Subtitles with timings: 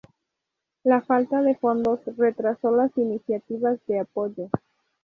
[0.83, 4.49] La falta de fondos retrasó las iniciativas de apoyo.